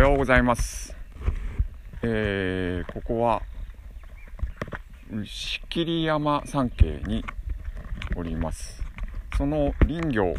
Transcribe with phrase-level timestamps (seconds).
[0.00, 0.96] はようございます。
[2.00, 3.42] えー、ここは、
[5.26, 7.22] しきり山山系に
[8.16, 8.82] おります。
[9.36, 10.32] その林業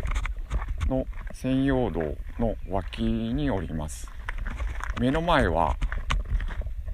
[0.90, 2.02] の専用道
[2.40, 4.10] の脇におります。
[5.00, 5.76] 目の前は、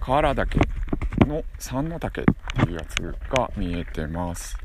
[0.02, 0.60] 河原岳
[1.26, 2.26] の三の岳っ
[2.66, 2.96] ていうやつ
[3.34, 4.58] が見えてます。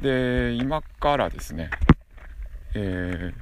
[0.00, 1.68] で、今からですね、
[2.72, 3.34] え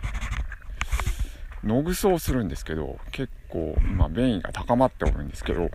[1.63, 5.71] ー、野ぐそをするんですけど、結構今便意が高まっておるんですけど、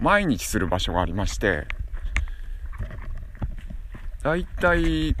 [0.00, 1.66] 毎日する場所がありまして、
[4.22, 5.14] だいたい、う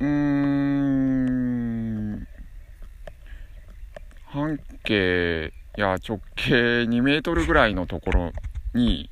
[0.00, 2.26] ーん、
[4.26, 8.32] 半径や直径2メートルぐらいのところ
[8.74, 9.08] に、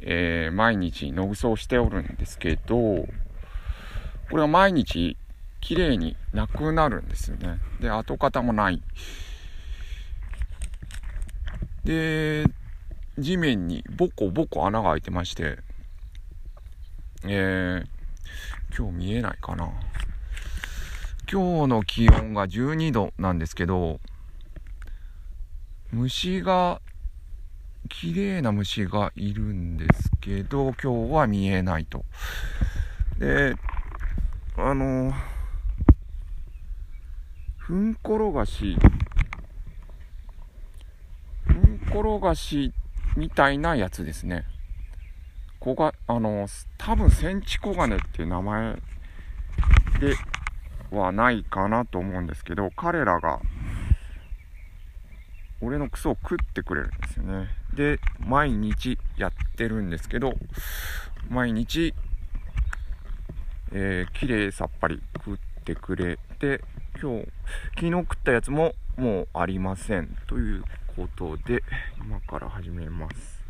[0.00, 3.06] えー毎日野ぐそをしておるんですけど、こ
[4.32, 5.16] れは毎日
[5.60, 7.58] 綺麗になくなるんですよね。
[7.80, 8.82] で、跡形もない。
[11.84, 12.44] で、
[13.18, 15.58] 地面にボコボコ穴が開いてまして、
[17.24, 19.70] えー、今日見えないかな。
[21.30, 24.00] 今日の気温が12度なんですけど、
[25.92, 26.80] 虫が、
[27.88, 32.04] 綺麗な虫がいるんですけど、今日は見えないと。
[33.18, 33.54] で、
[34.56, 35.12] あの、
[37.58, 38.76] ふんころがし、
[41.90, 42.72] ふんころがし
[43.16, 44.44] みたいなやつですね。
[45.58, 46.46] こが、あの、
[46.78, 48.74] 多分センチコガネっていう名前
[50.00, 50.14] で
[50.90, 53.40] はないかなと思うんですけど、彼らが、
[55.60, 57.48] 俺のクソを食ってくれるんですよね。
[57.74, 60.32] で、毎日やってるんですけど、
[61.28, 61.92] 毎日、
[63.72, 66.62] えー、綺麗さっぱり食ってくれて、
[67.02, 67.26] 今日、
[67.74, 70.16] 昨日食ったやつももうありません。
[70.26, 70.64] という
[70.96, 71.62] ことで、
[71.98, 73.40] 今から始めます。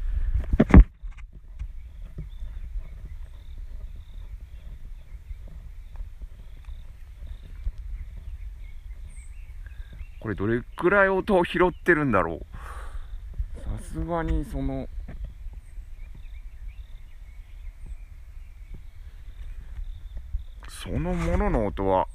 [10.21, 12.41] これどれくらい音を拾ってるんだろう？
[13.59, 14.87] さすがにその、
[20.69, 22.07] そのものの音は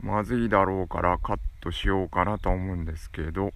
[0.00, 3.52] まずいだろうからカットしようかなと思うんですけど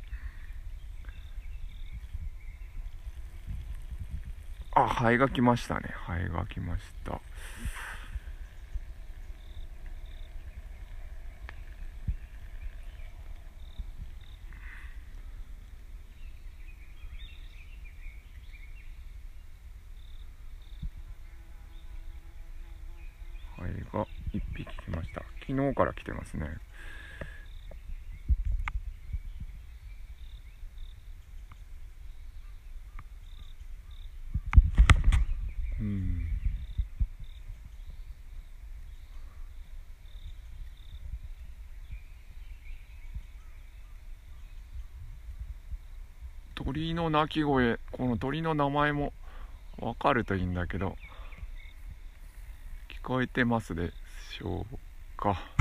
[4.81, 5.89] あハエが来ましたね。
[5.93, 7.11] ハエが来ました。
[7.11, 7.21] ハ
[23.67, 25.23] エが1匹来ました。
[25.41, 26.68] 昨日から来てますね。
[35.81, 36.25] うん。
[46.55, 49.13] 鳥の鳴き声この鳥の名前も
[49.79, 50.97] 分かるといいんだけど
[52.89, 53.93] 聞こえてますで
[54.39, 55.58] しょうか？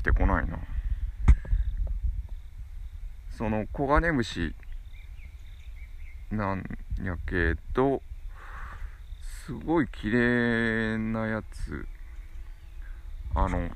[0.00, 0.58] きてこないな。
[3.36, 4.54] そのコガネムシ
[6.30, 6.64] なん
[7.02, 8.02] やけど
[9.46, 11.86] すごい綺麗なやつ。
[13.34, 13.70] あの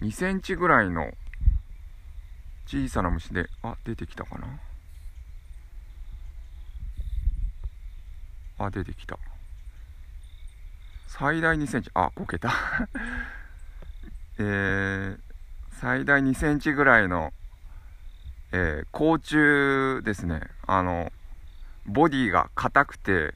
[0.00, 1.10] 2センチぐらいの
[2.66, 4.46] 小さな虫であ出てきたかな？
[8.58, 9.18] あ出てきた。
[11.08, 11.90] 最大2センチ。
[11.94, 12.52] あこけた。
[14.42, 15.18] えー、
[15.80, 17.30] 最大2センチぐらいの、
[18.52, 20.40] えー、甲虫ですね。
[20.66, 21.12] あの
[21.86, 23.34] ボディが硬くて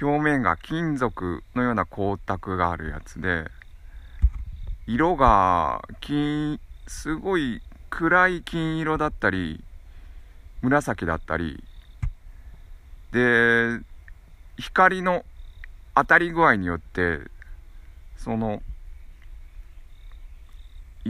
[0.00, 3.46] 表面が金属のような光沢があるやつで
[4.86, 7.60] 色が金すごい
[7.90, 9.64] 暗い金色だったり
[10.62, 11.64] 紫だったり
[13.10, 13.80] で
[14.56, 15.24] 光の
[15.96, 17.20] 当たり具合によって
[18.16, 18.62] その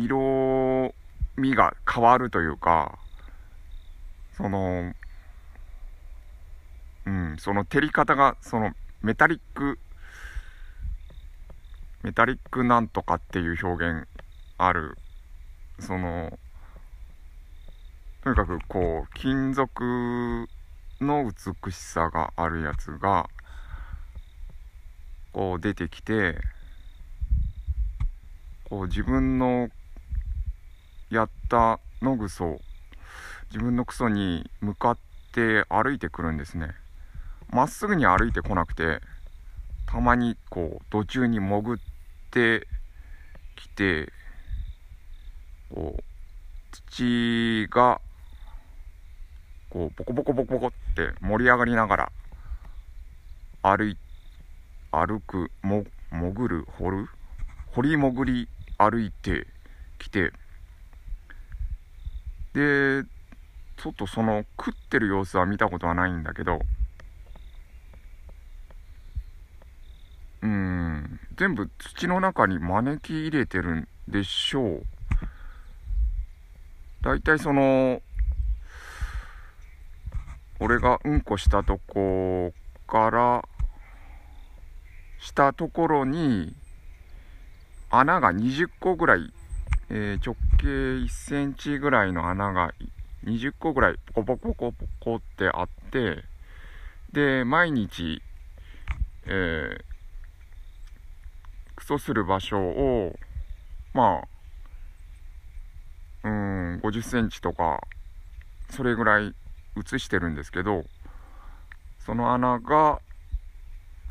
[0.05, 0.95] 色
[1.37, 2.99] 味が変わるというか
[4.37, 4.93] その
[7.07, 9.79] うん、その照り方が、そのメタリック、
[12.03, 14.09] メタリックなんとかっていう表現
[14.59, 14.99] ある。
[15.79, 16.37] その
[18.25, 20.49] とにかくこう金属
[21.01, 21.31] の
[21.63, 23.29] 美しさがあるやつが
[25.33, 26.39] こう出てきて
[28.71, 29.69] こう自分の
[31.11, 32.61] やった野ぐそ。
[33.49, 34.99] 自分のクソに向かっ
[35.33, 36.75] て歩いてくるんですね。
[37.51, 39.01] まっすぐに歩いてこなくて
[39.87, 41.79] たまにこう途中に潜っ
[42.31, 42.67] て
[43.55, 44.13] きて
[45.73, 46.03] こう
[46.73, 48.01] 土が
[49.71, 52.13] こうボコボコボコボコって盛り上がりながら
[53.63, 53.97] 歩い
[54.91, 57.09] 歩くも潜る掘る
[57.73, 58.49] 掘り潜り
[58.79, 59.47] 歩いて
[59.99, 60.33] きて
[62.57, 63.05] で
[63.77, 66.59] ちょっとその食ってる様子は見たことはないんだけど
[70.41, 74.83] うん全部土の中に招き入れてるんでしょう。
[77.03, 78.01] 大体その
[80.59, 82.55] 俺がうんこしたとこ
[82.87, 83.45] から
[85.19, 86.55] したところに
[87.91, 89.33] 穴が20個ぐらい、
[89.91, 92.73] えー、直径1センチぐらいの穴が
[93.25, 96.25] 20個ぐらいポコポコポコポコってあって
[97.13, 98.23] で毎日、
[99.27, 99.81] えー、
[101.77, 103.15] クソする場所を
[103.95, 104.23] ま
[106.25, 107.81] あうん50センチとか
[108.71, 109.35] それぐらい
[109.77, 110.85] 映してるんですけど
[112.05, 113.01] その穴が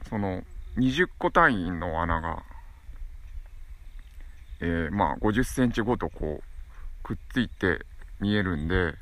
[0.10, 0.44] その
[0.78, 2.44] 20個単位の穴が、
[4.62, 7.86] えー、まあ50センチごとこうくっついて
[8.20, 8.94] 見えるんで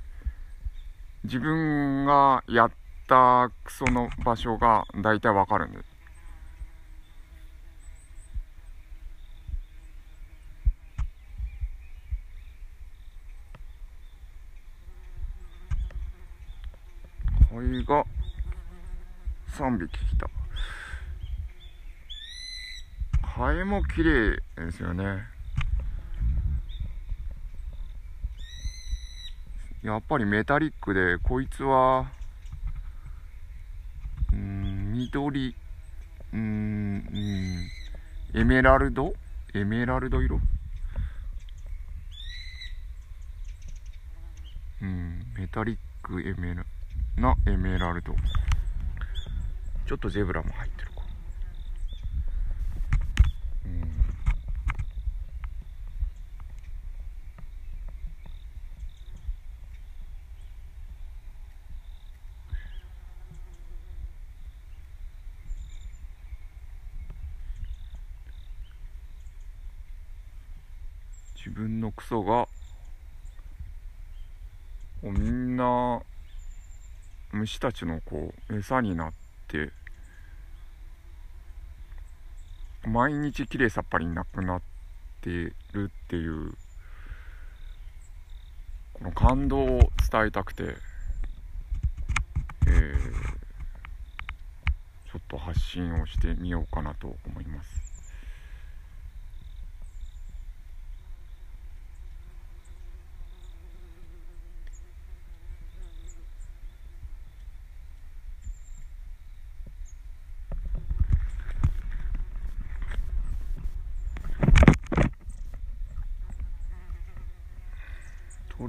[1.24, 2.72] 自分がやっ
[3.08, 5.86] たクソの場所が大体わかるんです。
[17.50, 18.04] これが
[19.50, 20.28] 3匹来た。
[23.28, 25.33] ハエも綺麗ですよね。
[29.84, 32.10] やっぱりメタリックで、こいつは、
[34.32, 35.54] うん、緑、
[36.34, 36.40] うん、
[38.34, 39.14] うん、エメラルド？
[39.54, 40.40] エメラルド色？
[44.82, 46.64] うん、メタリックエメラ、
[47.18, 48.16] なエメラルド。
[49.86, 50.94] ちょっとゼブラも入ってる。
[71.36, 72.48] 自分のクソが
[75.02, 76.02] みんな
[77.32, 79.14] 虫たちのこう餌になっ
[79.48, 79.72] て
[82.86, 84.62] 毎日きれいさっぱりなくなっ
[85.22, 86.54] てるっていう
[88.94, 89.80] この感動を
[90.12, 90.64] 伝えたくて、
[92.68, 93.02] えー、
[95.12, 97.83] ちょっと発信をしてみようかなと思います。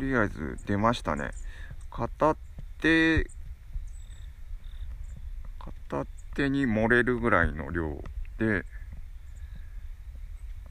[0.05, 1.31] りあえず出ましたね。
[1.91, 2.37] 片
[2.81, 3.27] 手、
[5.59, 8.03] 片手に漏れるぐらいの量
[8.39, 8.65] で、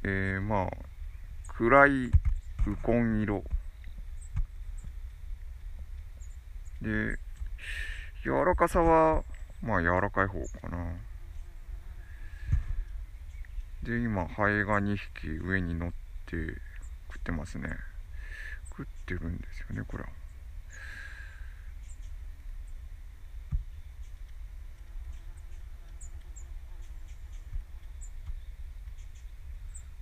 [0.04, 0.70] えー、まあ、
[1.58, 2.12] 暗いウ
[2.84, 3.44] コン色。
[6.82, 7.18] で、
[8.24, 9.24] 柔らかさは、
[9.64, 10.94] まあ柔らかい方かな。
[13.82, 15.92] で、今、ハエが2匹上に乗っ
[16.26, 16.36] て
[17.08, 17.70] 食ってますね。
[18.76, 20.10] 作ってるんですよねこれは。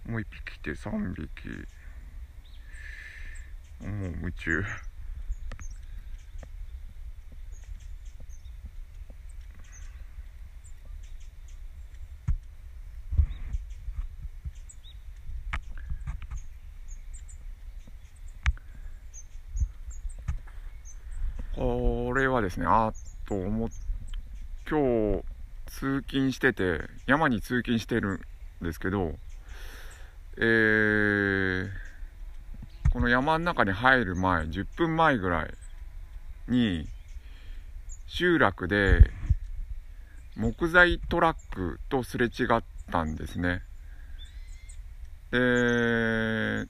[0.07, 1.47] もう一匹来て3匹
[3.85, 4.63] もう夢中
[21.55, 22.93] これはですね、あっ
[23.27, 23.69] と思っ、
[24.69, 25.23] 今日
[25.65, 28.21] 通勤してて、山に通勤してる
[28.61, 29.15] んですけど、
[30.37, 31.69] えー、
[32.91, 35.53] この山の中に入る前、10分前ぐらい
[36.47, 36.87] に、
[38.07, 39.09] 集落で
[40.35, 43.61] 木材トラックとすれ違ったんですね。
[45.31, 46.67] で、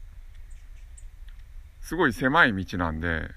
[1.82, 3.30] すごい狭い道なんで、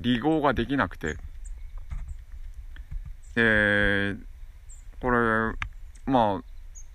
[0.00, 1.16] 離合ができなくて、
[3.34, 4.14] で、
[5.00, 5.54] これ、
[6.06, 6.42] まあ、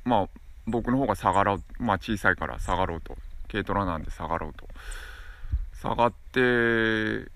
[0.03, 0.29] まあ、
[0.65, 3.17] 僕の方が下がろう、まあ小さいから下がろうと、
[3.49, 4.67] 軽トラなんで下がろうと。
[5.81, 7.29] 下がって、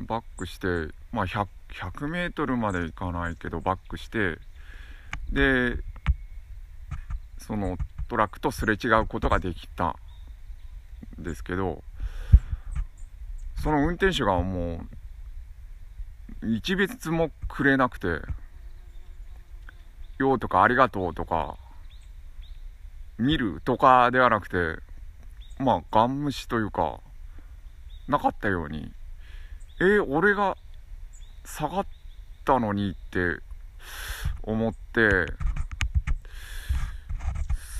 [0.00, 4.38] バックして、まあ100、100メートルまで行かないけど、バックして、
[5.32, 5.76] で、
[7.38, 9.96] そのトラックとすれ違うことができた
[11.18, 11.82] んですけど、
[13.62, 14.95] その運転手がもう、
[16.42, 18.20] 一別もくれなくて、
[20.18, 21.56] ようとかありがとうとか、
[23.18, 24.82] 見るとかではなくて、
[25.58, 27.00] まあ、ガン無視というか、
[28.08, 28.92] なかったように、
[29.80, 30.56] えー、俺が
[31.44, 31.86] 下がっ
[32.44, 33.40] たのにって
[34.42, 35.26] 思って、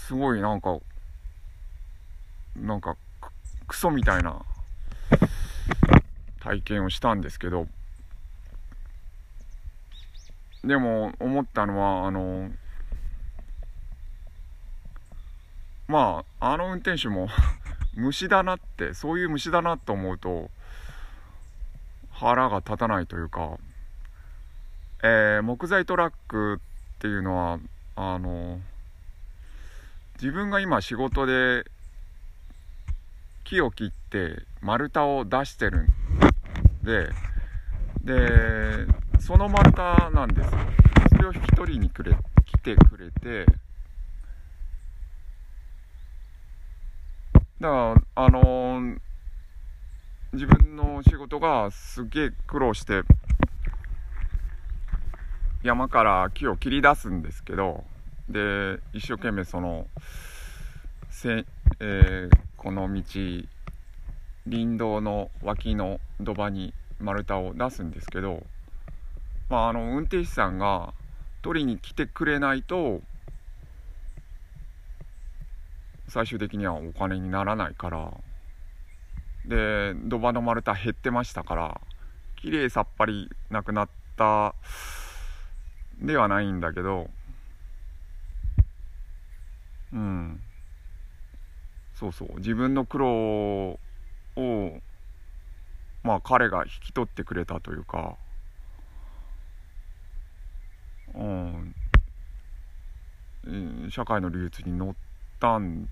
[0.06, 0.78] すごいなんか、
[2.54, 2.96] なんか、
[3.66, 4.40] クソみたいな
[6.40, 7.66] 体験をしたんですけど、
[10.66, 12.50] でも思ったのは、あの、
[15.86, 17.28] まあ、あの運転手も
[17.94, 20.50] 虫だなって、そういう虫だなと思うと、
[22.10, 23.58] 腹が立たないというか、
[25.04, 26.60] えー、木材トラック
[26.96, 27.60] っていうのは、
[27.94, 28.60] あの、
[30.14, 31.64] 自分が今仕事で
[33.44, 35.86] 木を切って丸太を出してるん
[36.82, 37.10] で、
[38.02, 38.95] で、
[39.26, 40.58] その丸太なんですよ。
[41.10, 43.44] それを引き取りにくれ、来てくれて、
[47.60, 48.98] だから、あのー、
[50.32, 53.02] 自分の仕事がすげえ苦労して、
[55.64, 57.82] 山から木を切り出すんですけど、
[58.28, 59.88] で、一生懸命その、
[61.10, 61.44] せ
[61.80, 63.02] えー、この道、
[64.48, 68.44] 林道の脇の土場に丸太を出すんですけど、
[69.48, 70.94] まあ、あの、運転手さんが
[71.42, 73.00] 取りに来てくれないと、
[76.08, 78.12] 最終的にはお金にならないから
[79.44, 81.80] で土場の丸太減ってましたから
[82.36, 84.54] 綺麗さっぱりなくなった
[86.00, 87.08] ではないんだけど
[89.92, 90.40] うん。
[91.94, 92.36] そうそう。
[92.36, 93.78] 自分の苦労
[94.36, 94.80] を
[96.02, 98.16] まあ彼が引き取ってくれたというか
[101.16, 101.74] うん
[103.90, 104.94] 社会の流通に乗っ
[105.40, 105.88] たん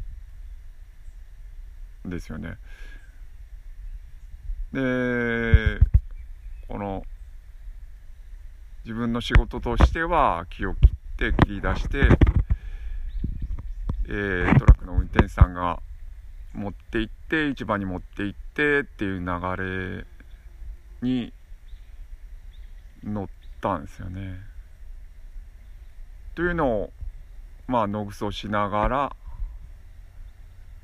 [2.05, 2.59] ですよね。
[4.73, 5.79] で、
[6.69, 7.05] この、
[8.85, 12.09] 自分の仕事としては木を切って切り出して、
[14.07, 15.81] えー、トラックの運転手さんが
[16.53, 19.25] 持って行って市場に持って行ってっていう流
[19.63, 20.07] れ
[21.01, 21.33] に
[23.03, 23.29] 乗っ
[23.63, 24.54] たんですよね。
[26.35, 26.93] というのを
[27.67, 29.17] まあ野ぐそしながら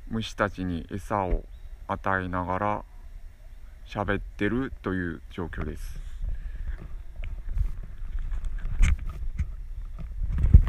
[0.09, 1.43] 虫たちに餌を
[1.87, 2.85] 与えながら
[3.85, 5.99] 喋ってるという状況です。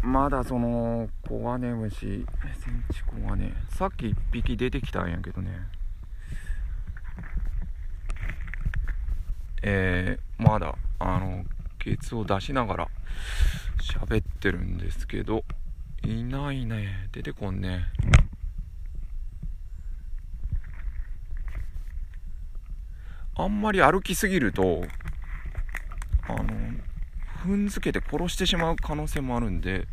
[0.02, 5.50] まだそのコガネムシセンチコガネさっき1匹出てきたんやけどね。
[9.62, 11.44] えー、まだあの
[11.82, 12.88] ケツを出しながら
[13.80, 15.42] 喋ってるんですけど
[16.04, 17.86] いないね出てこんね
[23.34, 24.82] あんまり歩きすぎると、
[26.28, 26.44] あの、
[27.44, 29.88] 踏んづけて殺してしまう可能性もあるんで、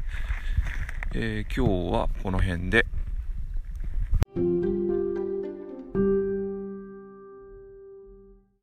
[1.16, 2.86] えー、今日はこの辺で。